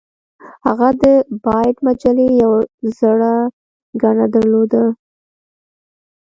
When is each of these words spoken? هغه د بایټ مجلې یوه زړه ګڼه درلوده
هغه 0.65 0.89
د 1.01 1.03
بایټ 1.43 1.75
مجلې 1.87 2.27
یوه 2.41 2.59
زړه 2.99 3.33
ګڼه 4.01 4.25
درلوده 4.35 4.83